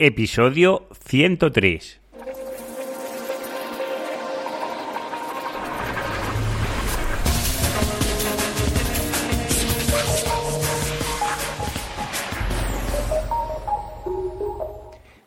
[0.00, 2.00] Episodio 103.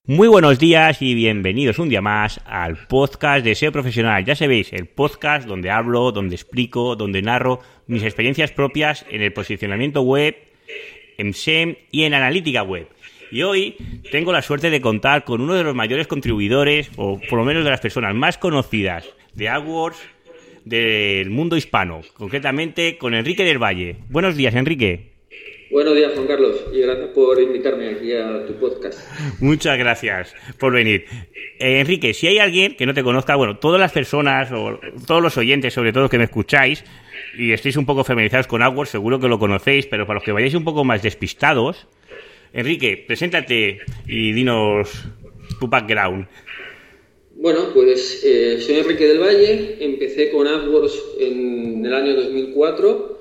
[0.05, 4.24] Muy buenos días y bienvenidos un día más al podcast de SEO Profesional.
[4.24, 9.33] Ya sabéis, el podcast donde hablo, donde explico, donde narro mis experiencias propias en el
[9.33, 10.38] posicionamiento web,
[11.17, 12.88] en SEM y en analítica web.
[13.32, 13.78] Y hoy
[14.12, 17.63] tengo la suerte de contar con uno de los mayores contribuidores, o por lo menos
[17.63, 19.98] de las personas más conocidas de AdWords
[20.66, 23.95] del mundo hispano, concretamente con Enrique del Valle.
[24.09, 25.12] Buenos días, Enrique.
[25.72, 28.99] Buenos días, Juan Carlos, y gracias por invitarme aquí a tu podcast.
[29.39, 31.05] Muchas gracias por venir.
[31.59, 35.23] Eh, Enrique, si hay alguien que no te conozca, bueno, todas las personas o todos
[35.23, 36.84] los oyentes, sobre todo que me escucháis
[37.38, 40.34] y estéis un poco familiarizados con AdWords, seguro que lo conocéis, pero para los que
[40.34, 41.88] vayáis un poco más despistados,
[42.53, 44.89] Enrique, preséntate y dinos
[45.59, 46.27] tu background.
[47.35, 53.19] Bueno, pues eh, soy Enrique del Valle, empecé con AdWords en el año 2004,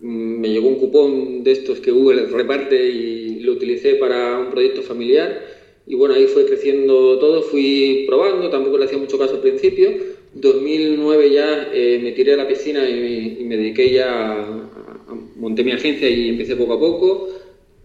[0.00, 4.50] mm, me llegó un cupón de estos que Google reparte y lo utilicé para un
[4.50, 5.42] proyecto familiar
[5.86, 9.90] y bueno, ahí fue creciendo todo, fui probando, tampoco le hacía mucho caso al principio.
[10.32, 15.72] 2009 ya eh, me tiré a la piscina y, me dediqué ya, a, monté mi
[15.72, 17.28] agencia y empecé poco a poco.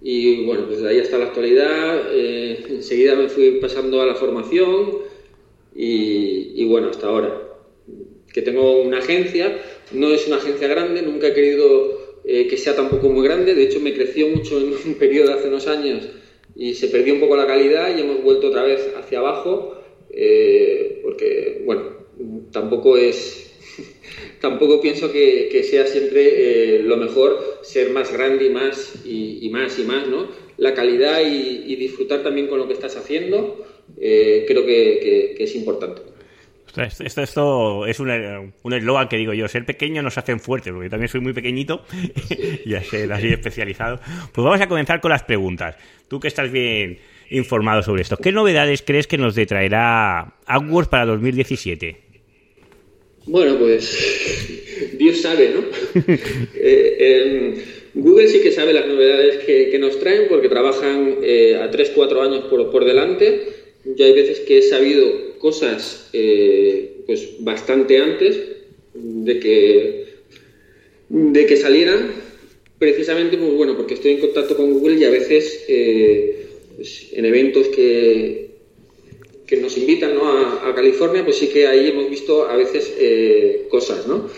[0.01, 4.15] Y bueno, pues de ahí hasta la actualidad, eh, enseguida me fui pasando a la
[4.15, 4.99] formación
[5.75, 7.41] y, bueno, hasta ahora.
[8.33, 9.59] Que tengo una agencia,
[9.91, 13.63] no es una agencia grande, nunca he querido eh, que sea tampoco muy grande, de
[13.63, 16.07] hecho me creció mucho en un periodo hace unos años
[16.55, 19.75] y se perdió un poco la calidad y hemos vuelto otra vez hacia abajo,
[20.11, 21.83] eh, porque bueno,
[22.51, 23.51] tampoco es
[24.41, 29.83] tampoco pienso que, sea siempre lo mejor ser más grande y más y, más y
[29.83, 30.27] más, ¿no?
[30.57, 33.65] La calidad y, disfrutar también con lo que estás haciendo
[33.99, 36.01] eh, creo que, es importante.
[36.75, 40.91] Esto, esto, es un eslogan que digo yo, ser pequeño nos hacen fuertes, porque yo
[40.91, 41.83] también soy muy pequeñito
[42.65, 43.99] y ser así especializado.
[44.33, 45.75] Pues vamos a comenzar con las preguntas.
[46.07, 46.99] Tú que estás bien
[47.29, 52.09] informado sobre esto, ¿qué novedades crees que nos traerá AdWords para 2017?
[53.25, 54.67] Bueno, pues
[54.97, 55.63] Dios sabe, ¿no?
[56.61, 57.63] Eh,
[57.93, 62.45] Google sí que sabe las novedades que, nos traen porque trabajan eh, a 3-4 años
[62.45, 63.47] por, por, delante.
[63.83, 68.39] Yo hay veces que he sabido cosas eh, pues bastante antes
[68.93, 70.05] de que,
[71.09, 72.11] de que salieran,
[72.77, 75.63] precisamente pues, bueno, porque estoy en contacto con Google y a veces
[76.75, 78.49] pues, en eventos que,
[79.49, 84.05] que nos invitan a, California, pues sí que ahí hemos visto a veces eh, cosas,
[84.05, 84.29] ¿no?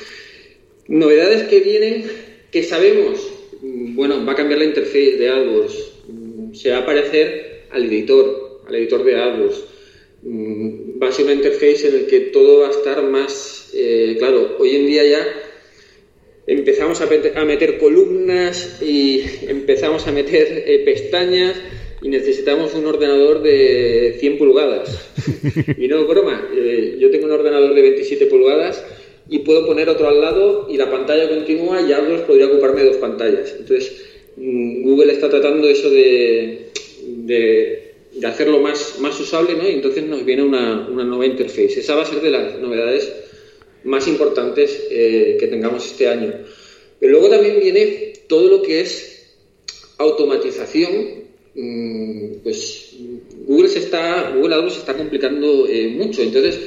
[0.91, 2.03] Novedades que vienen,
[2.51, 3.25] que sabemos,
[3.61, 7.85] mm, bueno, va a cambiar la interfaz de AdWords, mm, se va a parecer al
[7.85, 9.63] editor, al editor de AdWords.
[10.23, 14.17] Mm, va a ser una interfaz en la que todo va a estar más, eh,
[14.19, 15.25] claro, hoy en día ya
[16.45, 17.05] empezamos a,
[17.45, 21.55] meter columnas y empezamos a meter eh, pestañas
[22.01, 25.09] y necesitamos un ordenador de 100 pulgadas.
[25.77, 28.83] y no broma, eh, yo tengo un ordenador de 27 pulgadas
[29.29, 32.97] y puedo poner otro al lado y la pantalla continúa y AdWords podría ocuparme dos
[32.97, 33.55] pantallas.
[33.57, 34.03] Entonces,
[34.35, 36.69] mm, Google está tratando eso de,
[37.07, 37.93] de,
[38.25, 39.67] hacerlo más, más usable, ¿no?
[39.67, 41.79] Y entonces nos viene una, una nueva interface.
[41.79, 43.11] Esa va a ser de las novedades
[43.83, 46.33] más importantes eh, que tengamos este año.
[46.99, 49.35] Pero luego también viene todo lo que es
[49.97, 51.21] automatización
[51.53, 52.95] Mm, pues
[53.45, 56.21] Google se está, Google AdWords se está complicando eh, mucho.
[56.21, 56.59] Entonces,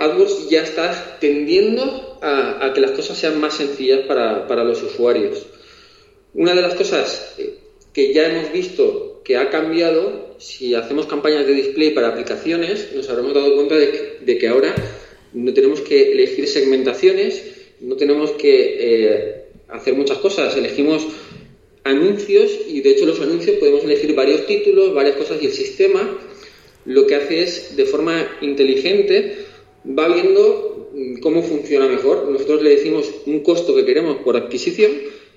[0.00, 5.46] AdWords ya está tendiendo a, que las cosas sean más sencillas para, los usuarios.
[6.32, 7.58] Una de las cosas eh,
[7.92, 13.10] que ya hemos visto que ha cambiado, si hacemos campañas de display para aplicaciones, nos
[13.10, 14.74] habremos dado cuenta de que, ahora
[15.34, 17.42] no tenemos que elegir segmentaciones,
[17.80, 21.06] no tenemos que eh, hacer muchas cosas, elegimos
[21.84, 26.18] anuncios y de hecho los anuncios podemos elegir varios títulos, varias cosas y el sistema
[26.86, 29.49] lo que hace es de forma inteligente
[29.86, 32.28] va viendo mm, cómo funciona mejor.
[32.28, 34.90] Nosotros le decimos un costo que queremos por adquisición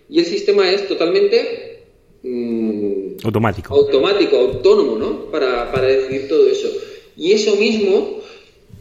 [0.09, 1.79] y el sistema es totalmente
[2.23, 3.73] mm, automático.
[3.73, 5.31] automático, autónomo, ¿no?
[5.31, 6.69] Para, para, decidir todo eso.
[7.15, 8.19] Y eso mismo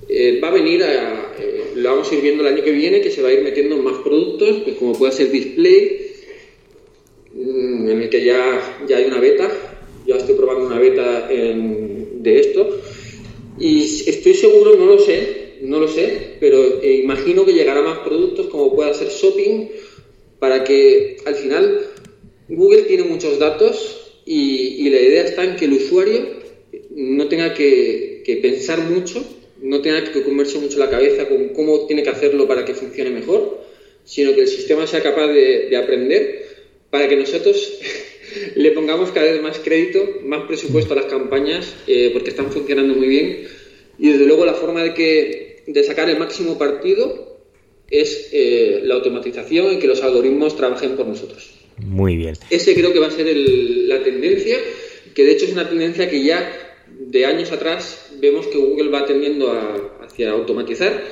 [0.09, 3.01] eh, va a venir a, eh, lo vamos a ir viendo el año que viene,
[3.01, 6.13] que se va a ir metiendo más productos, pues como puede ser display,
[7.35, 9.51] Mm, en el que ya, ya hay una beta,
[10.07, 12.79] ya estoy probando una beta de esto
[13.59, 17.99] y estoy seguro, no lo sé, no lo sé, pero eh, imagino que llegará más
[18.01, 19.69] productos como pueda ser shopping
[20.41, 21.87] para que al final
[22.49, 26.21] Google tiene muchos datos y, la idea está en que el usuario
[26.91, 29.25] no tenga que, pensar mucho,
[29.61, 33.11] no tenga que comerse mucho la cabeza con cómo tiene que hacerlo para que funcione
[33.11, 33.61] mejor,
[34.05, 36.47] sino que el sistema sea capaz de, aprender
[36.91, 37.79] para que nosotros
[38.57, 42.95] le pongamos cada vez más crédito, más presupuesto a las campañas, eh, porque están funcionando
[42.95, 43.49] muy bien.
[43.99, 47.41] Y desde luego la forma de, que, de sacar el máximo partido
[47.91, 51.51] es eh, la automatización y que los algoritmos trabajen por nosotros.
[51.79, 52.35] Muy bien.
[52.51, 54.57] Ese creo que va a ser la tendencia,
[55.15, 56.51] que de hecho es una tendencia que ya
[56.99, 61.05] de años atrás vemos que Google va tendiendo a, hacia automatizar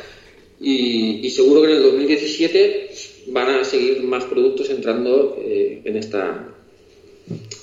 [0.61, 2.91] y, seguro que en el 2017
[3.29, 6.55] van a seguir más productos entrando eh, en, esta,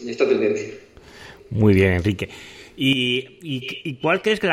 [0.02, 0.70] en esta tendencia.
[1.50, 2.30] Muy bien, Enrique.
[2.80, 4.48] ¿Y, cuál crees que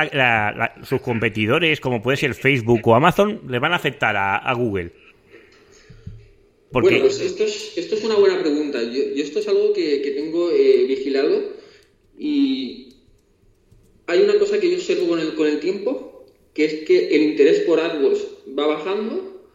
[0.83, 4.93] sus competidores, como puede ser Facebook o Amazon, le van a afectar a Google?
[6.83, 8.83] Bueno, pues esto es, esto es una buena pregunta.
[8.83, 11.53] Yo, esto es algo que, tengo eh, vigilado
[12.19, 12.95] y
[14.07, 17.23] hay una cosa que yo observo con el, con el tiempo, que es que el
[17.23, 18.27] interés por AdWords
[18.59, 19.47] va bajando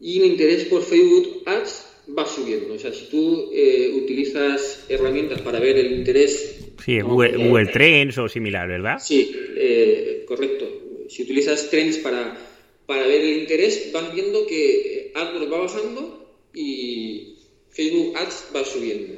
[0.00, 2.74] y el interés por Facebook Ads va subiendo.
[2.74, 6.60] O sea, si tú eh, utilizas herramientas para ver el interés...
[6.84, 8.98] Sí, Google, Trends o similar, ¿verdad?
[9.00, 10.66] Sí, eh, correcto.
[11.08, 12.38] Si utilizas Trends para,
[12.86, 17.36] para ver el interés, van viendo que AdWords va bajando y
[17.70, 19.14] Facebook Ads va subiendo.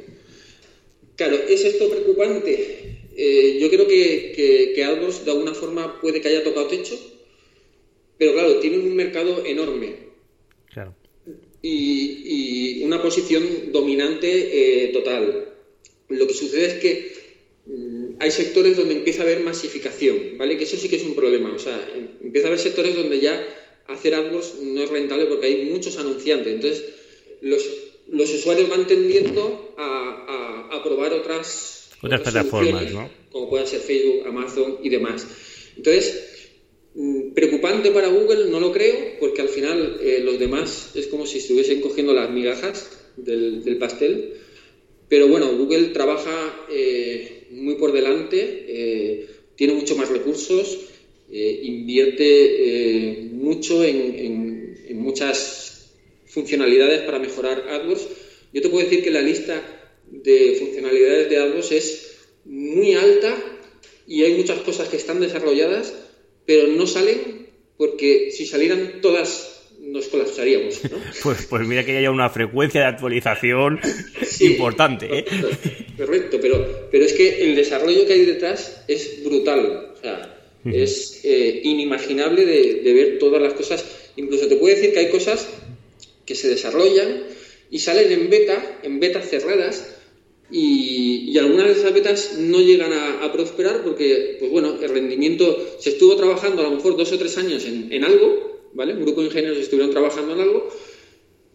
[1.17, 2.99] Claro, ¿es esto preocupante?
[3.17, 6.97] Eh, yo creo que, que, que de alguna forma puede que haya tocado techo,
[8.17, 9.95] pero claro, tienen un mercado enorme.
[10.73, 10.95] Claro.
[11.61, 12.28] Y,
[12.99, 15.49] una posición dominante eh, total.
[16.09, 17.13] Lo que sucede es que
[17.67, 20.57] mm, hay sectores donde empieza a haber masificación, ¿vale?
[20.57, 21.53] Que eso sí que es un problema.
[21.55, 23.35] O sea, em, empieza a haber sectores donde ya
[23.87, 26.55] hacer AdWords no es rentable porque hay muchos anunciantes.
[26.55, 26.85] Entonces,
[27.41, 27.65] los,
[28.11, 33.11] los usuarios van tendiendo a, a, probar otras, otras plataformas, ¿no?
[33.31, 35.27] Como pueden ser Facebook, Amazon y demás.
[35.77, 36.28] Entonces,
[37.35, 41.39] preocupante para Google no lo creo, porque al final eh, los demás es como si
[41.39, 44.35] estuviesen cogiendo las migajas del, pastel.
[45.09, 49.27] Pero bueno, Google trabaja eh, muy por delante, eh,
[49.57, 50.79] tiene mucho más recursos,
[51.31, 55.69] invierte mucho en muchas
[56.27, 58.07] funcionalidades para mejorar AdWords.
[58.53, 59.63] Yo te puedo decir que la lista
[60.11, 63.37] de funcionalidades de AdWords es muy alta
[64.07, 65.93] y hay muchas cosas que están desarrolladas,
[66.49, 67.47] pero no salen
[67.77, 70.81] porque si salieran todas nos colapsaríamos.
[71.23, 73.79] Pues, pues mira que haya una frecuencia de actualización
[74.41, 75.19] importante.
[75.19, 75.25] ¿eh?
[75.97, 79.93] Correcto, pero, pero es que el desarrollo que hay detrás es brutal.
[79.95, 83.85] O sea, es eh, inimaginable de, de, ver todas las cosas.
[84.17, 85.49] Incluso te puedo decir que hay cosas
[86.25, 87.25] que se desarrollan
[87.71, 89.98] y salen en beta, en betas cerradas,
[90.51, 95.91] y, algunas de esas betas no llegan a, prosperar porque, pues bueno, el rendimiento se
[95.91, 98.95] estuvo trabajando a lo mejor dos o tres años en, algo, ¿vale?
[98.95, 100.69] Un grupo de ingenieros estuvieron trabajando en algo,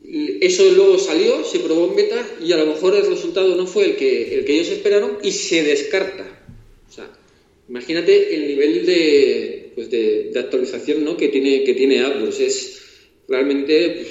[0.03, 3.85] eso luego salió, se probó en beta y a lo mejor el resultado no fue
[3.85, 6.45] el que, el que ellos esperaron y se descarta.
[6.87, 7.09] O sea,
[7.67, 11.17] imagínate el nivel de, pues de, actualización ¿no?
[11.17, 12.39] que tiene, que tiene AdWords.
[12.39, 12.81] Es
[13.27, 14.07] realmente pues,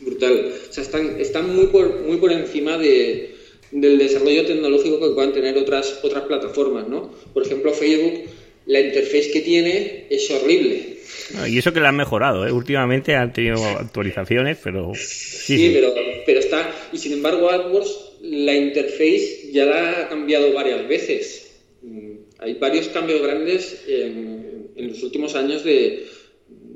[0.00, 0.52] brutal.
[0.68, 3.35] O sea, están, están muy, por, muy por encima de,
[3.70, 7.12] del desarrollo tecnológico que puedan tener otras, otras plataformas, ¿no?
[7.32, 8.24] Por ejemplo, Facebook,
[8.66, 10.96] la interface que tiene es horrible.
[11.36, 12.52] Ah, y eso que la han mejorado, ¿eh?
[12.52, 14.92] Últimamente han tenido actualizaciones, pero...
[14.94, 15.94] Sí, Pero,
[16.24, 16.72] pero está...
[16.92, 21.50] Y sin embargo, AdWords, la interface ya la ha cambiado varias veces.
[21.82, 26.06] Mm, hay varios cambios grandes en, en los últimos años de,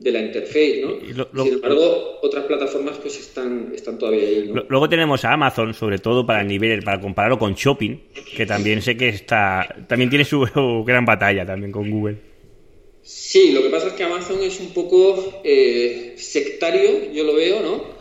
[0.00, 1.44] de la interface, ¿no?
[1.44, 4.52] Sin embargo, otras plataformas pues están, están todavía ahí.
[4.68, 7.96] Luego tenemos a Amazon, sobre todo para el nivel, para compararlo con Shopping,
[8.34, 10.40] que también sé que está, también tiene su
[10.86, 12.16] gran batalla también con Google.
[13.02, 17.60] Sí, lo que pasa es que Amazon es un poco eh, sectario, yo lo veo,
[17.60, 18.00] ¿no?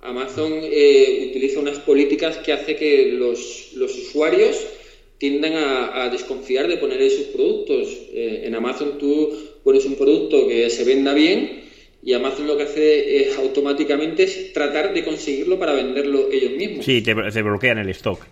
[0.00, 4.56] Amazon eh, utiliza unas políticas que hace que los, los usuarios
[5.18, 7.88] tiendan a, desconfiar de poner sus productos.
[8.12, 11.68] Eh, en Amazon tú pones un producto que se venda bien
[12.02, 16.84] y Amazon lo que hace es automáticamente es tratar de conseguirlo para venderlo ellos mismos.
[16.84, 18.24] Sí, te, bloquean el stock.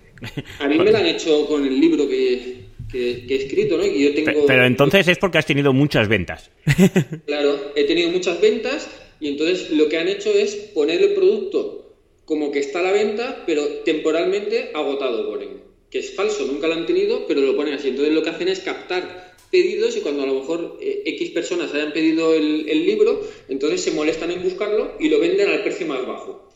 [0.61, 3.85] A mí me lo han hecho con el libro que, he escrito, ¿no?
[3.85, 4.47] yo tengo...
[4.47, 6.51] Pero entonces es porque has tenido muchas ventas.
[7.27, 8.89] Claro, he tenido muchas ventas
[9.21, 12.93] y entonces lo que han hecho es poner el producto como que está a la
[12.93, 15.65] venta, pero temporalmente agotado ponen.
[15.91, 17.89] Que es falso, nunca lo han tenido, pero lo ponen así.
[17.89, 21.73] Entonces lo que hacen es captar pedidos y cuando a lo mejor eh, X personas
[21.75, 26.07] hayan pedido el, libro, entonces se molestan en buscarlo y lo venden al precio más
[26.07, 26.51] bajo.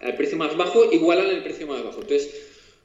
[0.00, 2.00] Al precio más bajo igualan el precio más bajo.
[2.00, 2.30] Entonces,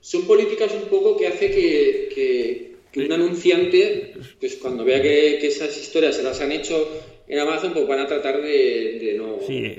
[0.02, 5.48] son políticas un poco que hace que, que un anunciante, pues cuando vea que, que
[5.48, 6.88] esas historias se las han hecho
[7.32, 9.38] en Amazon pues van a tratar de, no...
[9.48, 9.74] Sí,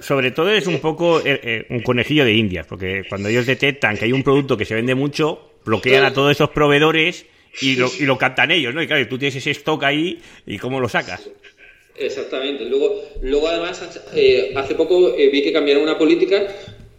[0.00, 3.98] sobre todo es un poco eh, eh, un conejillo de indias, porque cuando ellos detectan
[3.98, 7.26] que hay un producto que se vende mucho, bloquean a todos esos proveedores
[7.60, 8.82] y lo, y lo captan ellos, ¿no?
[8.82, 11.28] Y claro, tú tienes ese stock ahí y cómo lo sacas.
[11.96, 12.64] Exactamente.
[12.64, 13.82] Luego, luego además,
[14.14, 16.46] eh, hace poco vi que cambiaron una política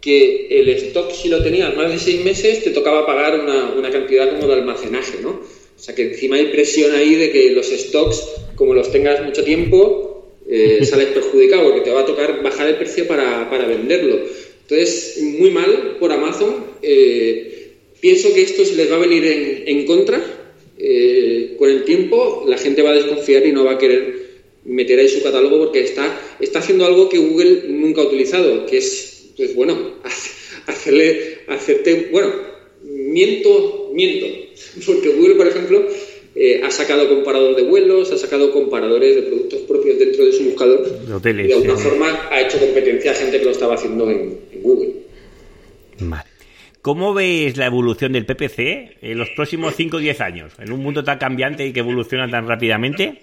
[0.01, 3.89] que el stock, si lo tenías más de seis meses, te tocaba pagar una, una
[3.89, 5.29] cantidad como de almacenaje, ¿no?
[5.31, 8.21] O sea que encima hay presión ahí de que los stocks,
[8.55, 10.09] como los tengas mucho tiempo,
[10.49, 14.19] eh, sales perjudicado porque te va a tocar bajar el precio para, venderlo.
[14.61, 16.65] Entonces, muy mal por Amazon.
[16.81, 20.21] Eh, pienso que esto se les va a venir en, contra.
[20.79, 24.29] Eh, con el tiempo, la gente va a desconfiar y no va a querer
[24.65, 28.77] meter ahí su catálogo porque está, está haciendo algo que Google nunca ha utilizado, que
[28.77, 29.95] es, pues bueno,
[30.67, 32.31] hacerle, hacerte, bueno,
[32.83, 34.27] miento, miento
[34.85, 35.85] Porque Google, por ejemplo,
[36.35, 40.43] eh, ha sacado comparador de vuelos, ha sacado comparadores de productos propios dentro de su
[40.45, 40.87] buscador.
[41.25, 44.93] y de alguna forma ha hecho competencia a gente que lo estaba haciendo en, Google.
[46.81, 50.53] ¿Cómo ves la evolución del PPC en los próximos 5 o 10 años?
[50.59, 53.21] En un mundo tan cambiante y que evoluciona tan rápidamente.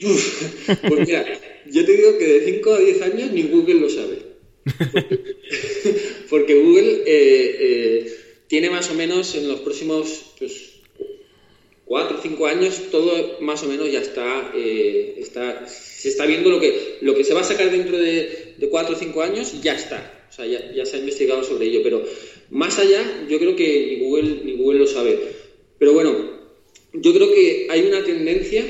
[0.00, 1.26] pues mira,
[1.66, 4.18] yo te digo que de 5 a 10 años ni Google lo sabe.
[6.30, 10.72] Porque, Google eh, eh, tiene más o menos en los próximos pues,
[11.84, 16.50] cuatro o cinco años todo más o menos ya está, eh, está se está viendo
[16.50, 19.60] lo que, lo que se va a sacar dentro de, de cuatro o cinco años,
[19.62, 20.26] ya está.
[20.28, 21.80] O sea, ya, ya, se ha investigado sobre ello.
[21.82, 22.04] Pero
[22.50, 25.18] más allá, yo creo que ni Google, ni Google lo sabe.
[25.78, 26.14] Pero bueno,
[26.92, 28.64] yo creo que hay una tendencia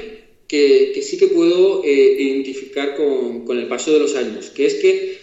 [0.49, 4.67] que, que sí que puedo eh, identificar con, con, el paso de los años, que
[4.67, 5.19] es que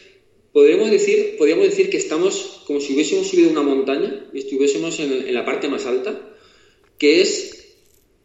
[0.51, 5.27] podríamos decir, podríamos decir que estamos como si hubiésemos subido una montaña y estuviésemos en,
[5.27, 6.35] en la parte más alta,
[6.97, 7.63] que es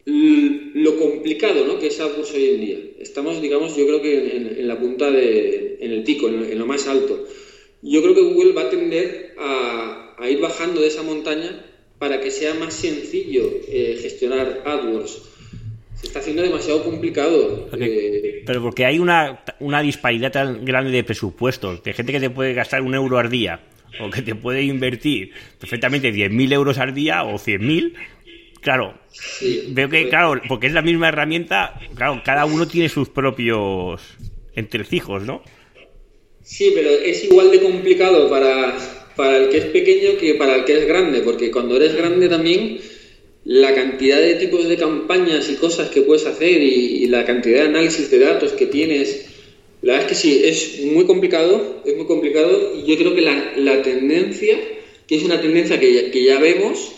[0.09, 1.79] lo complicado ¿no?
[1.79, 2.79] que es AdWords hoy en día.
[2.99, 6.87] Estamos, digamos, yo creo que en, la punta, de, en el pico, en, lo más
[6.87, 7.27] alto.
[7.83, 11.65] Yo creo que Google va a tender a, ir bajando de esa montaña
[11.99, 15.23] para que sea más sencillo eh, gestionar AdWords.
[15.95, 17.69] Se está haciendo demasiado complicado.
[17.79, 22.31] Eh, pero porque hay una, una disparidad tan grande de presupuestos, de gente que te
[22.31, 23.61] puede gastar un euro al día
[24.01, 27.95] o que te puede invertir perfectamente 10.000 euros al día o 100.000
[28.61, 28.99] Claro,
[29.69, 34.03] veo que, claro, porque es la misma herramienta, claro, cada uno tiene sus propios
[34.55, 35.43] entrecijos, ¿no?
[36.43, 38.77] Sí, pero es igual de complicado para,
[39.19, 42.29] para el que es pequeño que para el que es grande, porque cuando eres grande
[42.29, 42.79] también
[43.45, 47.69] la cantidad de tipos de campañas y cosas que puedes hacer y, la cantidad de
[47.71, 49.27] análisis de datos que tienes,
[49.83, 53.23] la verdad es que sí, es muy complicado, es muy complicado y yo creo que
[53.23, 54.57] la, la tendencia,
[55.09, 56.93] que es una tendencia que que ya vemos,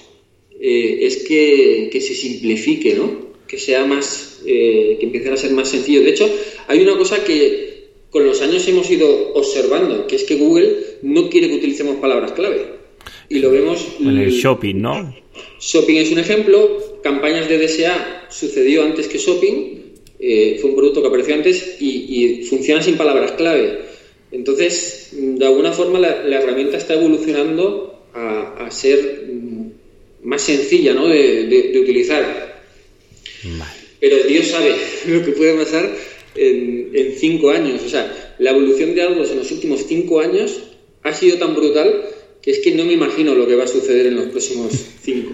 [0.60, 3.30] eh, es que, se simplifique, ¿no?
[3.48, 6.02] Que sea más, eh, que empiece a ser más sencillo.
[6.02, 6.30] De hecho,
[6.66, 7.69] hay una cosa que
[8.10, 12.32] con los años hemos ido observando, que es que Google no quiere que utilicemos palabras
[12.32, 12.80] clave.
[13.28, 13.86] Y lo vemos...
[14.00, 15.14] En el shopping, ¿no?
[15.60, 19.80] Shopping es un ejemplo, campañas de DSA sucedió antes que shopping,
[20.18, 23.80] eh, fue un producto que apareció antes y, funciona sin palabras clave.
[24.32, 29.28] Entonces, de alguna forma la, herramienta está evolucionando a, a ser
[30.22, 31.08] más sencilla ¿no?
[31.08, 32.60] de, utilizar.
[34.00, 34.74] Pero Dios sabe
[35.06, 35.90] lo que puede pasar
[36.34, 37.82] en, en, cinco años.
[37.84, 40.62] O sea, la evolución de algo en los últimos cinco años
[41.02, 42.02] ha sido tan brutal
[42.42, 44.72] que es que no me imagino lo que va a suceder en los próximos
[45.02, 45.32] cinco.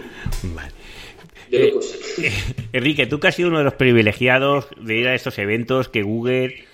[1.51, 1.75] De eh,
[2.23, 2.33] eh,
[2.73, 6.03] Enrique, tú que has sido uno de los privilegiados de ir a estos eventos que
[6.03, 6.65] Google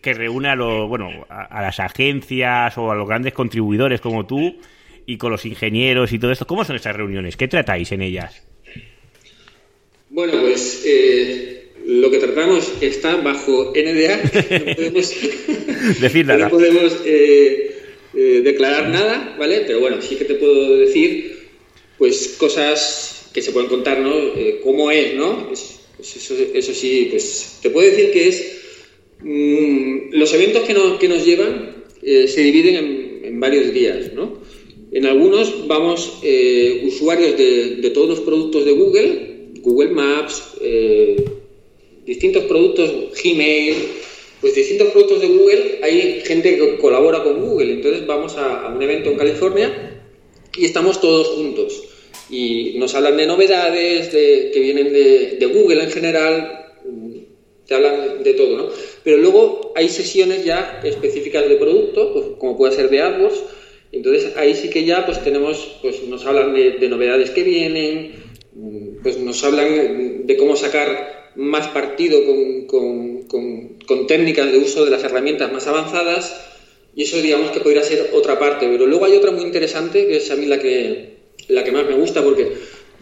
[0.00, 4.56] que reúne a los bueno a las agencias o a los grandes contribuidores como tú
[5.04, 6.46] y con los ingenieros y todo esto.
[6.46, 7.36] ¿Cómo son esas reuniones?
[7.36, 8.42] ¿Qué tratáis en ellas?
[10.10, 11.55] Bueno, pues eh,
[11.86, 14.16] lo que tratamos está bajo NDA.
[14.66, 15.14] No podemos,
[16.00, 16.44] decir nada.
[16.46, 17.76] No podemos eh,
[18.14, 19.62] eh, declarar nada, ¿vale?
[19.66, 21.46] Pero bueno, sí que te puedo decir
[21.98, 24.14] pues cosas que se pueden contar, ¿no?
[24.62, 25.46] ¿Cómo es, no?
[25.46, 28.52] Pues, eso, eso, sí, pues te puedo decir que es...
[29.20, 34.40] Mm, los eventos que, que nos llevan se dividen en, en varios días, ¿no?
[34.96, 41.22] En algunos vamos eh, usuarios de, todos los productos de Google, Google Maps, eh,
[42.06, 42.90] distintos productos,
[43.22, 43.74] Gmail,
[44.40, 47.72] pues distintos productos de Google, hay gente que colabora con Google.
[47.72, 50.00] Entonces vamos a, un evento en California
[50.56, 51.82] y estamos todos juntos.
[52.30, 56.66] Y nos hablan de novedades que vienen de, de Google en general,
[57.66, 58.68] te hablan de todo, ¿no?
[59.02, 63.42] Pero luego hay sesiones ya específicas de producto, pues, como puede ser de AdWords,
[63.92, 68.12] entonces ahí sí que ya pues tenemos, pues nos hablan de, novedades que vienen,
[69.02, 75.02] pues nos hablan de cómo sacar más partido con, con, técnicas de uso de las
[75.04, 76.36] herramientas más avanzadas
[76.94, 78.68] y eso digamos que podría ser otra parte.
[78.68, 81.16] Pero luego hay otra muy interesante que es a mí la que,
[81.48, 82.52] la que más me gusta porque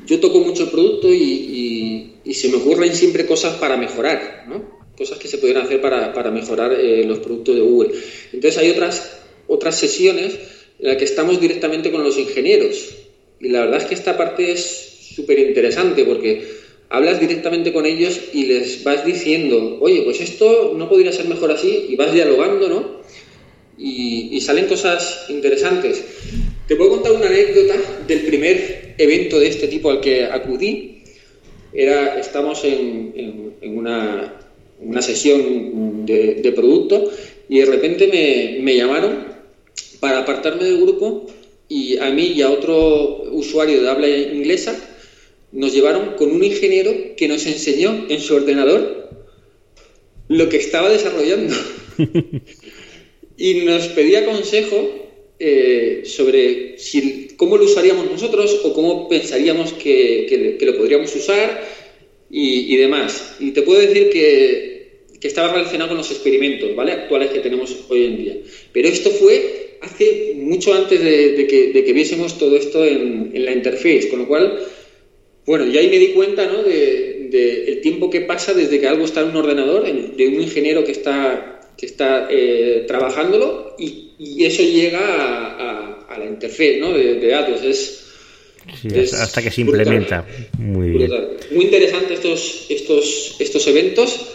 [0.07, 4.83] yo toco mucho el producto y, y, se me ocurren siempre cosas para mejorar, ¿no?
[4.97, 7.91] cosas que se pudieran hacer para, para mejorar eh, los productos de Google.
[8.33, 10.35] Entonces hay otras, otras sesiones
[10.79, 12.95] en las que estamos directamente con los ingenieros
[13.41, 18.21] y la verdad es que esta parte es súper interesante porque hablas directamente con ellos
[18.33, 22.69] y les vas diciendo, oye, pues esto no podría ser mejor así y vas dialogando,
[22.69, 23.05] ¿no?
[23.77, 26.05] Y, salen cosas interesantes.
[26.69, 27.75] Te puedo contar una anécdota
[28.07, 31.03] del primer evento de este tipo al que acudí.
[31.73, 34.39] Era, estamos en, una,
[34.81, 37.11] una, sesión de, producto
[37.49, 39.25] y de repente me, llamaron
[39.99, 41.27] para apartarme del grupo
[41.69, 44.94] y a mí y a otro usuario de habla inglesa
[45.55, 49.09] nos llevaron con un ingeniero que nos enseñó en su ordenador
[50.29, 51.55] lo que estaba desarrollando
[53.37, 55.05] y nos pedía consejo
[55.39, 61.63] eh, sobre si, cómo lo usaríamos nosotros o cómo pensaríamos que, lo podríamos usar
[62.31, 63.37] y, demás.
[63.41, 66.93] Y te puedo decir que, que, estaba relacionado con los experimentos ¿vale?
[66.93, 68.37] actuales que tenemos hoy en día.
[68.73, 74.21] Pero esto fue hace mucho antes de, que, viésemos todo esto en, la interface, con
[74.21, 74.59] lo cual,
[75.47, 76.63] bueno, ya ahí me di cuenta ¿no?
[76.63, 80.85] de, el tiempo que pasa desde que algo está en un ordenador, de un ingeniero
[80.85, 86.93] que está, que está eh, trabajándolo y y eso llega a, la interfaz ¿no?
[86.93, 87.63] de, datos.
[87.65, 90.27] Es, hasta que se implementa.
[90.59, 91.11] Muy bien.
[91.51, 94.27] Muy interesante estos, estos, estos eventos.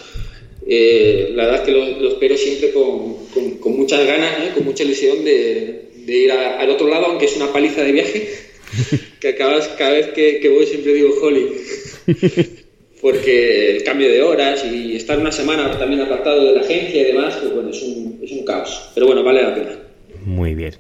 [0.68, 3.26] Eh, la verdad es que los, espero siempre con,
[3.60, 7.52] con, muchas ganas, con mucha ilusión de, de ir al otro lado, aunque es una
[7.52, 8.30] paliza de viaje,
[9.20, 11.48] que acabas, cada vez que, que voy siempre digo, Holly.
[13.02, 17.06] porque el cambio de horas y estar una semana también apartado de la agencia y
[17.06, 18.92] demás, pues bueno, es un, es un caos.
[18.94, 19.72] Pero bueno, vale la pena.
[20.26, 20.74] Muy bien.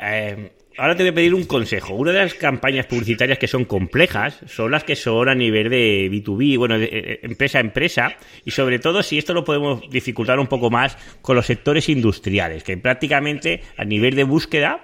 [0.00, 1.94] Eh, ahora te voy a pedir un consejo.
[1.94, 6.10] Una de las campañas publicitarias que son complejas son las que son a nivel de
[6.10, 10.48] B2B, bueno, de, empresa a empresa, y sobre todo si esto lo podemos dificultar un
[10.48, 14.82] poco más con los sectores industriales, que prácticamente a nivel de búsqueda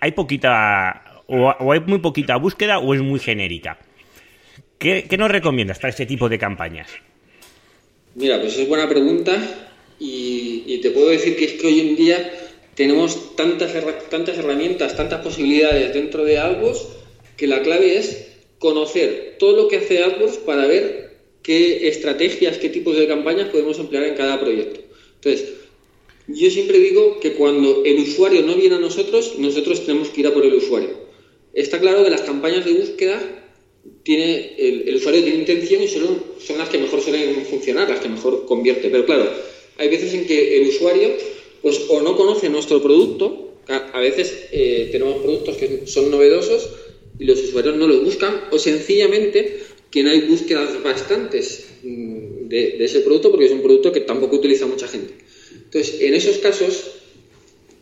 [0.00, 3.78] hay poquita, o hay muy poquita búsqueda o es muy genérica.
[4.82, 6.88] ¿Qué, nos recomiendas para este tipo de campañas?
[8.16, 9.32] Mira, pues es buena pregunta
[10.00, 12.32] y, te puedo decir que es que hoy en día
[12.74, 13.72] tenemos tantas,
[14.10, 16.88] tantas herramientas, tantas posibilidades dentro de AdWords
[17.36, 18.26] que la clave es
[18.58, 23.78] conocer todo lo que hace AdWords para ver qué estrategias, qué tipos de campañas podemos
[23.78, 24.80] emplear en cada proyecto.
[25.14, 25.48] Entonces,
[26.26, 30.26] yo siempre digo que cuando el usuario no viene a nosotros, nosotros tenemos que ir
[30.26, 31.01] a por el usuario.
[31.54, 33.20] Está claro que las campañas de búsqueda
[34.02, 38.08] tiene el, usuario tiene intención y son, son las que mejor suelen funcionar, las que
[38.08, 38.88] mejor convierte.
[38.88, 39.30] Pero claro,
[39.78, 41.10] hay veces en que el usuario
[41.60, 46.68] pues o no conoce nuestro producto, a, veces eh, tenemos productos que son novedosos
[47.18, 49.60] y los usuarios no los buscan, o sencillamente
[49.90, 54.36] que no hay búsquedas bastantes mm, de, ese producto porque es un producto que tampoco
[54.36, 55.14] utiliza mucha gente.
[55.52, 56.90] Entonces, en esos casos,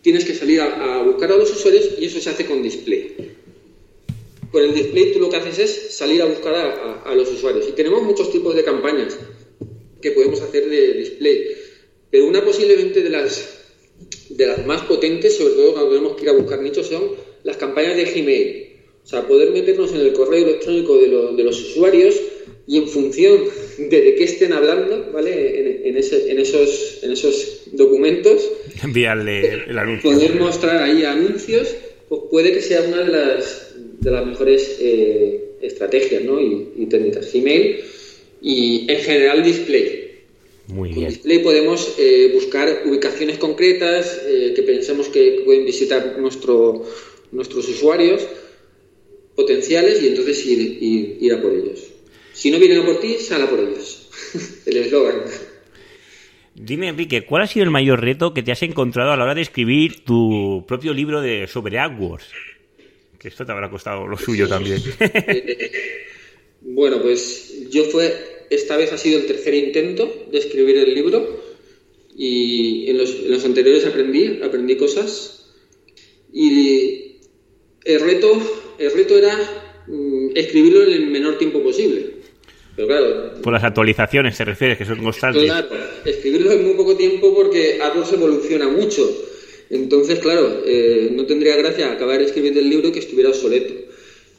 [0.02, 3.38] tienes que salir a buscar a los usuarios y eso se hace con display
[4.50, 7.68] con el display tú lo que haces es salir a buscar a, los usuarios.
[7.68, 9.16] Y tenemos muchos tipos de campañas
[10.00, 11.46] que podemos hacer de display.
[12.10, 13.48] Pero una posiblemente de las,
[14.30, 17.12] de las más potentes, sobre todo cuando tenemos que ir a buscar nichos, son
[17.44, 18.66] las campañas de Gmail.
[19.04, 22.14] O sea, poder meternos en el correo electrónico de, de los usuarios
[22.66, 23.40] y en función
[23.78, 25.88] de, de qué estén hablando, ¿vale?
[25.88, 28.48] En, ese, en, esos, en esos documentos,
[28.84, 30.12] enviarle el anuncio.
[30.12, 31.74] Poder mostrar ahí anuncios,
[32.08, 33.69] pues puede que sea una de las,
[34.00, 36.40] de las mejores eh, estrategias ¿no?
[36.40, 37.32] y, técnicas.
[37.32, 37.80] Gmail
[38.42, 40.10] y en general display.
[40.68, 41.08] Muy bien.
[41.08, 46.84] display podemos eh, buscar ubicaciones concretas eh, que pensemos que pueden visitar nuestro,
[47.32, 48.26] nuestros usuarios
[49.34, 51.88] potenciales y entonces ir, ir, a por ellos.
[52.32, 54.08] Si no vienen a por ti, sal a por ellos.
[54.66, 55.22] El eslogan.
[56.54, 59.34] Dime, Enrique, ¿cuál ha sido el mayor reto que te has encontrado a la hora
[59.34, 62.26] de escribir tu propio libro de, sobre AdWords?
[63.20, 64.82] Que esto te habrá costado lo suyo también.
[66.62, 71.38] bueno, pues yo fue, esta vez ha sido el tercer intento de escribir el libro
[72.16, 75.52] y en los, anteriores aprendí, aprendí cosas
[76.32, 77.16] y
[77.84, 78.32] el reto,
[78.78, 79.36] el reto era
[79.86, 82.20] mm, escribirlo en el menor tiempo posible.
[82.74, 85.44] Pero claro, Por las actualizaciones se refiere, que son constantes.
[85.44, 85.68] Claro,
[86.06, 89.29] escribirlo en muy poco tiempo porque AdWords evoluciona mucho
[89.70, 93.74] entonces, claro, eh, no tendría gracia acabar escribiendo el libro que estuviera obsoleto.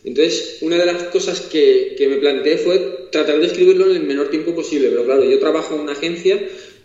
[0.04, 4.04] Entonces, una de las cosas que, que me planteé fue tratar de escribirlo en el
[4.04, 6.40] menor tiempo posible, pero claro, yo trabajo en una agencia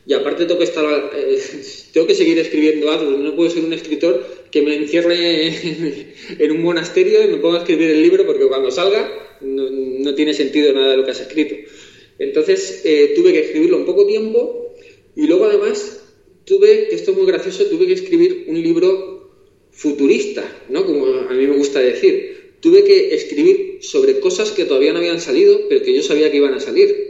[0.07, 1.39] y aparte tengo que estar eh,
[1.93, 5.49] tengo que seguir escribiendo algo no puedo ser un escritor que me encierre
[6.39, 10.33] en, un monasterio y me ponga a escribir el libro porque cuando salga no, tiene
[10.33, 11.57] sentido nada de lo que has escrito
[12.19, 14.75] entonces eh, tuve que escribirlo en poco tiempo
[15.17, 16.06] y luego además
[16.47, 19.31] tuve esto es muy gracioso tuve que escribir un libro
[19.73, 24.95] futurista no como a mí me gusta decir tuve que escribir sobre cosas que todavía
[24.95, 27.07] no habían salido pero que yo sabía que iban a salir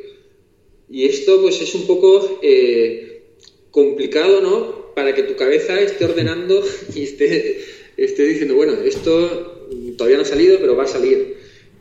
[0.90, 3.22] y esto pues es un poco eh,
[3.70, 4.94] complicado, ¿no?
[4.94, 6.62] Para que tu cabeza esté ordenando
[6.94, 7.61] y esté,
[7.96, 11.37] esté diciendo, bueno, esto todavía no ha salido, pero va a salir.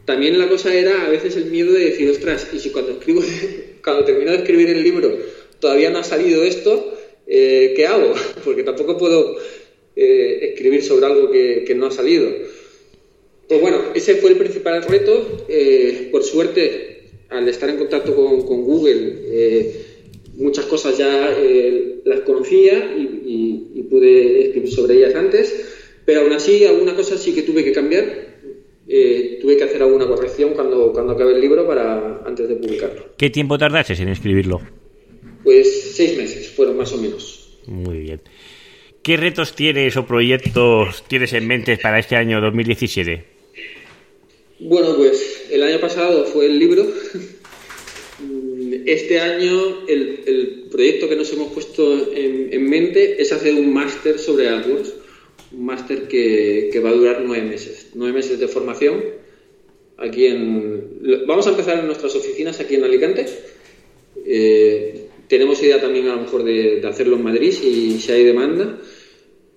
[0.06, 3.22] También la cosa era a veces el miedo de decir, ostras, y si cuando escribo,
[3.84, 5.18] cuando termino de escribir el libro
[5.60, 6.94] todavía no ha salido esto,
[7.28, 8.14] eh, ¿qué hago?
[8.44, 9.38] Porque tampoco puedo
[9.96, 12.30] eh, escribir sobre algo que, que, no ha salido.
[13.48, 15.46] Pues bueno, ese fue el principal reto.
[16.12, 16.96] por suerte,
[17.30, 19.86] al estar en contacto con, Google, eh,
[20.36, 23.24] muchas cosas ya eh, las conocía y,
[23.90, 28.36] pude escribir sobre ellas antes, pero aún así alguna cosa sí que tuve que cambiar.
[28.88, 33.14] Eh, tuve que hacer alguna corrección cuando, cuando acabé el libro para antes de publicarlo.
[33.16, 34.60] ¿Qué tiempo tardaste en escribirlo?
[35.46, 37.58] Pues seis meses fueron más o menos.
[37.68, 38.22] Muy bien.
[39.04, 43.24] ¿Qué retos tienes o proyectos tienes en mente para este año 2017?
[44.60, 46.88] Bueno, pues el año pasado fue el libro.
[48.86, 54.48] Este año el, proyecto que nos hemos puesto en, mente es hacer un máster sobre
[54.48, 54.94] AdWords,
[55.52, 59.04] un máster que, va a durar nueve meses, nueve meses de formación.
[59.98, 63.26] Aquí en, vamos a empezar en nuestras oficinas aquí en Alicante.
[64.26, 68.80] Eh, tenemos idea también a lo mejor de, hacerlo en Madrid si, si, hay demanda,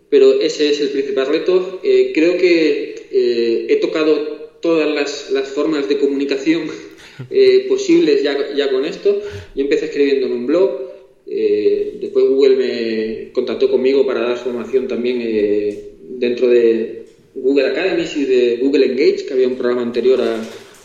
[0.08, 1.80] pero ese es el principal reto.
[1.82, 6.62] Eh, creo que eh, he tocado todas las, formas de comunicación
[7.30, 9.20] eh, posibles ya, ya, con esto.
[9.54, 10.88] Yo empecé escribiendo en un blog,
[11.26, 17.04] eh, después Google me contactó conmigo para dar formación también eh, dentro de
[17.34, 20.40] Google Academy y de Google Engage, que había un programa anterior a,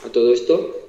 [0.05, 0.82] a todo esto.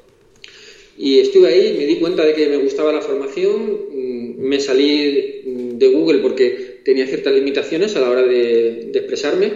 [0.97, 5.43] Y estuve ahí, me di cuenta de que me gustaba la formación, mm, me salí
[5.75, 9.53] de Google porque tenía ciertas limitaciones a la hora de, de expresarme.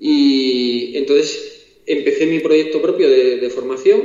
[0.00, 1.54] Y entonces
[1.86, 4.02] empecé mi proyecto propio de, formación,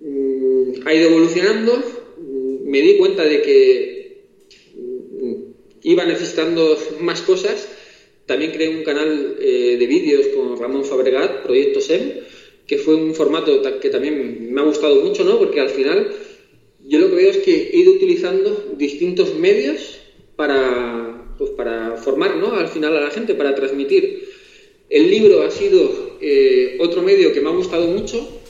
[0.00, 4.22] mm, ha ido evolucionando, mm, me di cuenta de que
[4.74, 5.34] mm,
[5.82, 7.68] iba necesitando más cosas,
[8.26, 12.20] también creé un canal eh, de vídeos con Ramón Fabregat, Proyecto SEM,
[12.70, 15.40] que fue un formato que también me ha gustado mucho, ¿no?
[15.40, 16.08] Porque al final
[16.86, 19.98] yo lo que veo es que he ido utilizando distintos medios
[20.36, 22.54] para, pues para formar, ¿no?
[22.54, 24.28] Al final a la gente, para transmitir.
[24.88, 28.40] El libro ha sido eh, otro medio que me ha gustado mucho,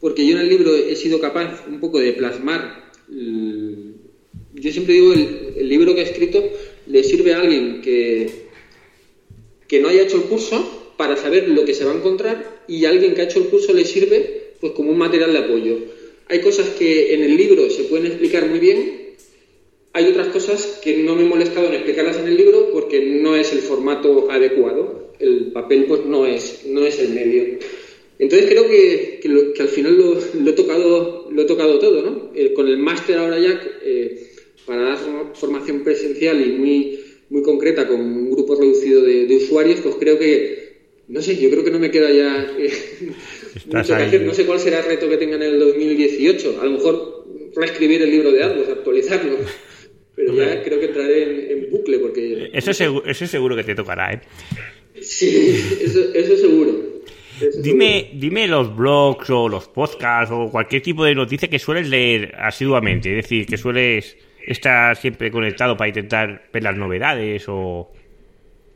[0.00, 5.14] porque yo en el libro he sido capaz un poco de plasmar, yo siempre digo,
[5.14, 6.44] el, el, libro que he escrito
[6.88, 8.28] le sirve a alguien que,
[9.66, 12.84] que no haya hecho el curso para saber lo que se va a encontrar y
[12.84, 15.78] a alguien que ha hecho el curso le sirve pues como un material de apoyo.
[16.28, 19.02] Hay cosas que en el libro se pueden explicar muy bien,
[19.94, 23.34] hay otras cosas que no me he molestado en explicarlas en el libro porque no
[23.34, 27.58] es el formato adecuado el papel pues no es, no es el medio.
[28.18, 32.30] Entonces creo que, que, al final lo, he tocado, lo he tocado todo, ¿no?
[32.34, 34.30] Eh, con el máster ahora ya, eh,
[34.66, 34.98] para dar
[35.34, 40.61] formación presencial y muy, muy concreta con un grupo reducido de, usuarios, pues creo que,
[41.08, 42.70] no sé, yo creo que no me queda ya eh,
[43.66, 44.22] mucho que hacer.
[44.22, 46.60] No sé cuál será el reto que tenga en el 2018.
[46.60, 49.36] A lo mejor reescribir el libro de AdWords, actualizarlo.
[50.14, 52.50] Pero ya creo que entraré en, bucle porque...
[52.52, 54.20] Eso, seguro, eso seguro que te tocará, ¿eh?
[55.00, 57.02] Sí, eso, seguro.
[57.62, 62.34] dime, dime los blogs o los podcasts o cualquier tipo de noticia que sueles leer
[62.36, 67.90] asiduamente, es decir, que sueles estar siempre conectado para intentar ver las novedades o...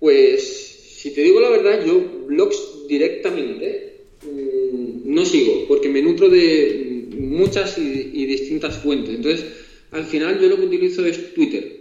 [0.00, 0.75] Pues,
[1.06, 7.06] si te digo la verdad, yo blogs directamente mm, no sigo, porque me nutro de
[7.16, 9.14] muchas y distintas fuentes.
[9.14, 9.46] Entonces,
[9.92, 11.76] al final yo lo que utilizo es Twitter.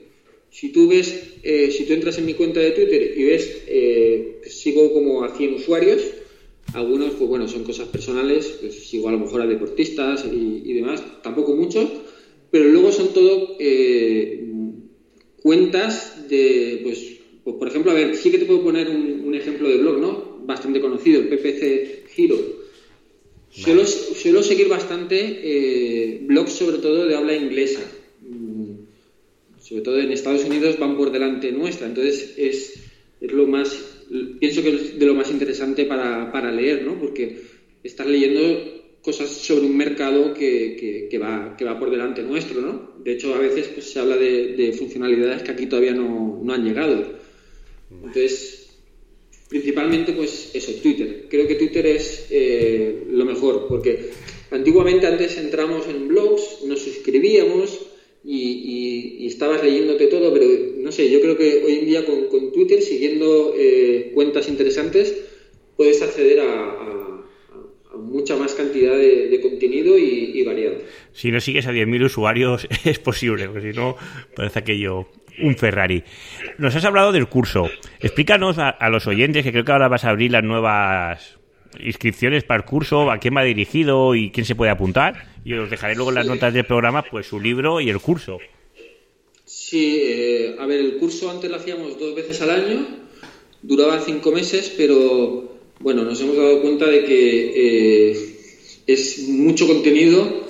[0.52, 4.42] Si tú ves, eh, si tú entras en mi cuenta de Twitter y ves, eh,
[4.46, 6.04] sigo como a 100 usuarios,
[6.74, 11.04] algunos, pues bueno, son cosas personales, pues sigo a lo mejor a deportistas y, demás,
[11.24, 11.90] tampoco muchos,
[12.52, 14.44] pero luego son todo eh,
[15.42, 17.15] cuentas de, pues,
[17.46, 20.40] pues, por ejemplo, a ver, sí que te puedo poner un, ejemplo de blog, ¿no?
[20.46, 22.38] Bastante conocido, el PPC Hero.
[23.50, 27.82] Suelo, suelo, seguir bastante blogs, sobre todo de habla inglesa
[29.66, 31.88] sobre todo en Estados Unidos, van por delante nuestra.
[31.88, 32.76] Entonces es,
[33.20, 33.76] es lo más,
[34.40, 37.00] pienso que es de lo más interesante para, para leer, ¿no?
[37.00, 37.42] Porque
[37.84, 38.42] estás leyendo
[39.02, 42.92] cosas sobre un mercado que, que, va, que va por delante nuestro, ¿no?
[43.04, 46.64] De hecho, a veces pues, se habla de, funcionalidades que aquí todavía no, no, han
[46.64, 47.25] llegado.
[47.92, 48.68] Entonces,
[49.50, 51.28] principalmente, pues eso, Twitter.
[51.30, 54.12] Creo que Twitter es eh, lo mejor, porque
[54.52, 57.80] antiguamente antes entramos en blogs, nos suscribíamos
[58.24, 62.26] y, y, estabas leyéndote todo, pero no sé, yo creo que hoy en día con,
[62.28, 65.16] con Twitter, siguiendo eh, cuentas interesantes,
[65.78, 67.15] puedes acceder a
[67.98, 70.76] mucha más cantidad de, contenido y, variado.
[71.14, 73.96] Si no sigues a 10.000 usuarios es posible, porque si no
[74.36, 75.08] parece aquello
[75.42, 76.04] un Ferrari.
[76.58, 77.70] Nos has hablado del curso.
[78.00, 81.38] Explícanos a, los oyentes, que creo que ahora vas a abrir las nuevas
[81.80, 85.28] inscripciones para el curso, a quién va dirigido y quién se puede apuntar.
[85.44, 88.40] Y os dejaré luego en las notas del programa pues su libro y el curso.
[89.44, 92.88] Sí, eh, a ver, el curso antes lo hacíamos dos veces al año,
[93.62, 98.36] duraba cinco meses, pero bueno, nos hemos dado cuenta de que eh,
[98.88, 100.46] es mucho contenido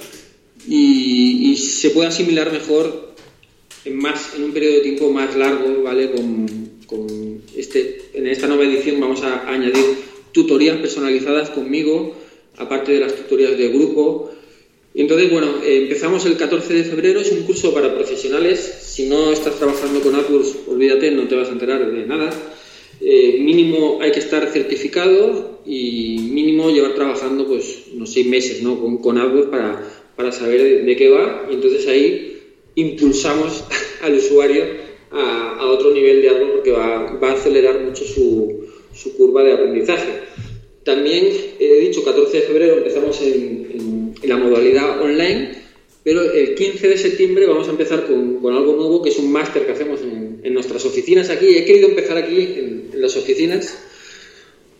[0.67, 3.13] y, se puede asimilar mejor
[3.85, 6.11] en, más, en un periodo de tiempo más largo, ¿vale?
[6.11, 9.83] Con, este, en esta nueva edición vamos a añadir
[10.31, 12.15] tutorías personalizadas conmigo,
[12.57, 14.31] aparte de las tutorías de grupo.
[14.93, 18.59] Entonces, bueno, empezamos el 14 de febrero, es un curso para profesionales.
[18.81, 22.31] Si no estás trabajando con AdWords, olvídate, no te vas a enterar de nada.
[23.01, 28.79] Eh, mínimo hay que estar certificado y mínimo llevar trabajando pues unos seis meses ¿no?
[28.79, 29.83] con, con AdWords para,
[30.15, 32.37] para saber de, qué va y entonces ahí
[32.75, 33.65] impulsamos
[34.01, 34.63] al usuario
[35.11, 39.43] a, a otro nivel de AdWords porque va, va a acelerar mucho su, su, curva
[39.43, 40.21] de aprendizaje.
[40.85, 41.27] También
[41.59, 45.65] he dicho 14 de febrero empezamos en, en la modalidad online
[46.05, 49.31] pero el 15 de septiembre vamos a empezar con, con algo nuevo, que es un
[49.31, 51.57] máster que hacemos en, en, nuestras oficinas aquí.
[51.57, 53.77] He querido empezar aquí en, las oficinas,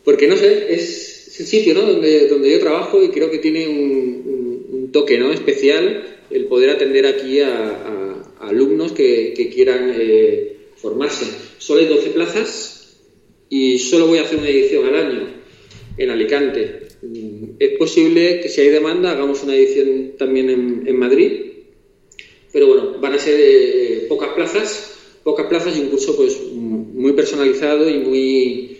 [0.03, 1.81] porque no sé, es, el sitio ¿no?
[1.81, 5.33] donde, donde yo trabajo y creo que tiene un, toque ¿no?
[5.33, 11.25] especial el poder atender aquí a, alumnos que, quieran eh, formarse.
[11.57, 12.97] Solo hay 12 plazas
[13.49, 15.27] y solo voy a hacer una edición al año
[15.97, 16.87] en Alicante.
[17.59, 20.49] Es posible que si hay demanda hagamos una edición también
[20.85, 21.31] en, Madrid,
[22.51, 24.94] pero bueno, van a ser eh, pocas plazas,
[25.25, 28.77] pocas plazas y un curso pues muy personalizado y muy,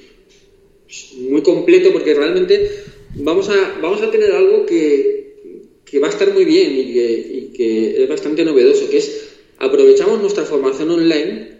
[1.28, 2.70] muy completo porque realmente
[3.16, 5.38] vamos a, vamos a tener algo que,
[5.84, 10.46] que va a estar muy bien y que, es bastante novedoso, que es aprovechamos nuestra
[10.46, 11.58] formación online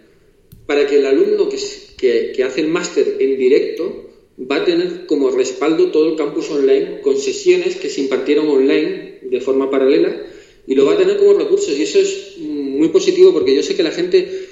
[0.66, 1.58] para que el alumno que,
[1.98, 6.48] que, que hace el máster en directo va a tener como respaldo todo el campus
[6.50, 10.26] online con sesiones que se impartieron online de forma paralela
[10.66, 13.74] y lo va a tener como recursos y eso es muy positivo porque yo sé
[13.74, 14.45] que la gente,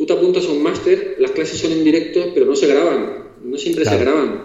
[0.00, 3.32] tú te apuntas a un máster, las clases son en directo pero no se graban,
[3.44, 4.44] no siempre se graban.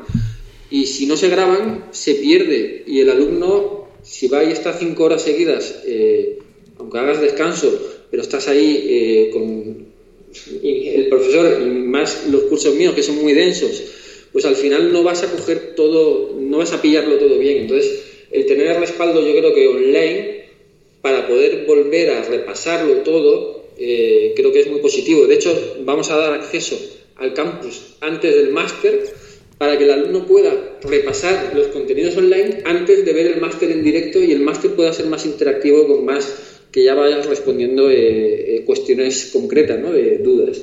[0.69, 2.83] Y si no se graban se pierde.
[2.85, 6.39] Y el alumno si va y está cinco horas seguidas, eh,
[6.77, 7.71] aunque hagas descanso,
[8.11, 9.85] pero estás ahí eh, con
[10.61, 13.81] el profesor y más los cursos míos que son muy densos,
[14.33, 17.59] pues al final no vas a coger todo, no vas a pillarlo todo bien.
[17.59, 20.45] Entonces, el tener el respaldo yo creo que online,
[21.01, 25.25] para poder volver a repasarlo todo, eh, creo que es muy positivo.
[25.27, 26.77] De hecho, vamos a dar acceso
[27.15, 29.03] al campus antes del máster
[29.57, 33.83] para que el alumno pueda repasar los contenidos online antes de ver el máster en
[33.83, 38.57] directo y el máster pueda ser más interactivo con más que ya vayas respondiendo eh,
[38.57, 39.93] eh, cuestiones concretas, ¿no?
[39.93, 40.61] de dudas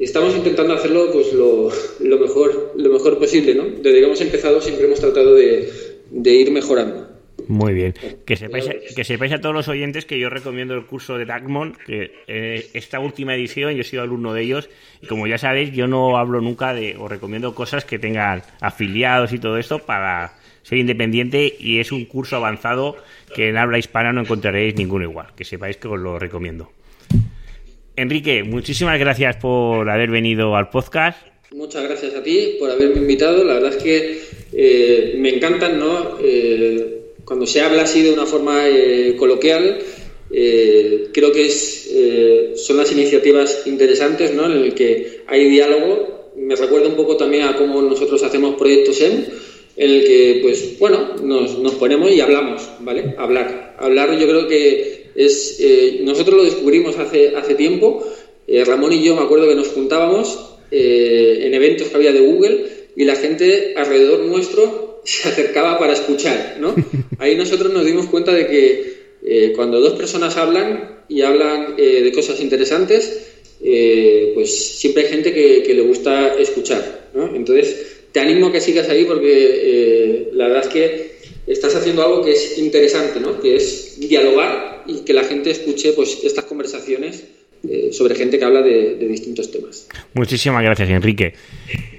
[0.00, 3.64] estamos intentando hacerlo pues lo, lo, mejor lo mejor posible, ¿no?
[3.64, 5.70] Desde que hemos empezado siempre hemos tratado de,
[6.10, 7.08] de ir mejorando.
[7.48, 7.94] Muy bien.
[8.26, 11.76] Que sepáis, que sepáis a todos los oyentes que yo recomiendo el curso de Dagmon,
[11.86, 15.72] que eh, esta última edición yo he sido alumno de ellos y como ya sabéis
[15.72, 20.34] yo no hablo nunca de o recomiendo cosas que tengan afiliados y todo esto para
[20.62, 22.96] ser independiente y es un curso avanzado
[23.34, 25.28] que en habla hispana no encontraréis ninguno igual.
[25.36, 26.70] Que sepáis que os lo recomiendo.
[27.96, 31.18] Enrique, muchísimas gracias por haber venido al podcast.
[31.52, 33.44] Muchas gracias a ti por haberme invitado.
[33.44, 34.22] La verdad es que
[34.52, 36.18] eh, me encantan, ¿no?
[36.22, 36.99] Eh,
[37.30, 39.78] cuando se habla así de una forma eh, coloquial,
[40.28, 41.88] creo que es,
[42.56, 44.46] son las iniciativas interesantes, ¿no?
[44.46, 46.32] En el que hay diálogo.
[46.34, 49.26] Me recuerda un poco también a cómo nosotros hacemos proyectos en,
[49.76, 53.14] en el que, pues, bueno, nos, ponemos y hablamos, ¿vale?
[53.16, 53.76] Hablar.
[53.78, 58.04] Hablar yo creo que es, eh, nosotros lo descubrimos hace, hace tiempo.
[58.48, 62.20] Eh, Ramón y yo me acuerdo que nos juntábamos eh, en eventos que había de
[62.20, 62.66] Google
[62.96, 66.56] y la gente alrededor nuestro se acercaba para escuchar.
[66.60, 66.74] ¿no?
[67.18, 69.00] Ahí nosotros nos dimos cuenta de que
[69.54, 73.26] cuando dos personas hablan y hablan de cosas interesantes,
[74.34, 77.10] pues siempre hay gente que, le gusta escuchar.
[77.14, 77.34] ¿no?
[77.34, 81.10] Entonces, te animo a que sigas ahí porque eh, la verdad es que
[81.46, 83.40] estás haciendo algo que es interesante, ¿no?
[83.40, 87.24] Que es dialogar y que la gente escuche pues estas conversaciones
[87.68, 89.88] eh, sobre gente que habla de, distintos temas.
[90.14, 91.34] Muchísimas gracias, Enrique.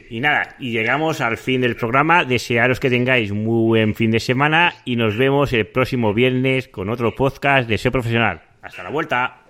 [0.09, 2.25] Y nada, y llegamos al fin del programa.
[2.25, 6.89] Desearos que tengáis muy buen fin de semana y nos vemos el próximo viernes con
[6.89, 8.41] otro podcast de SEO Profesional.
[8.61, 9.40] Hasta la vuelta.